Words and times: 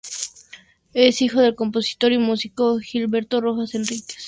Es 0.95 1.21
hijo 1.21 1.41
del 1.41 1.53
compositor 1.53 2.11
y 2.11 2.17
músico 2.17 2.79
Gilberto 2.79 3.39
Rojas 3.39 3.75
Enríquez. 3.75 4.17